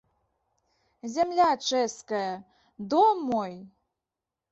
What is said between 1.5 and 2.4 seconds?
чэшская,